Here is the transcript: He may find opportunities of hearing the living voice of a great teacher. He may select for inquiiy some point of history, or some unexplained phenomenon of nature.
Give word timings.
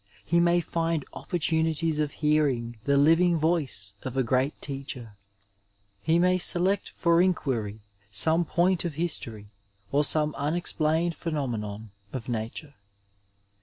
He 0.25 0.39
may 0.39 0.61
find 0.61 1.05
opportunities 1.13 1.99
of 1.99 2.09
hearing 2.25 2.75
the 2.85 2.97
living 2.97 3.37
voice 3.37 3.93
of 4.01 4.17
a 4.17 4.23
great 4.23 4.59
teacher. 4.59 5.15
He 6.01 6.17
may 6.17 6.39
select 6.39 6.89
for 6.89 7.17
inquiiy 7.21 7.81
some 8.09 8.43
point 8.43 8.83
of 8.83 8.95
history, 8.95 9.51
or 9.91 10.03
some 10.03 10.33
unexplained 10.33 11.13
phenomenon 11.15 11.91
of 12.11 12.27
nature. 12.27 12.73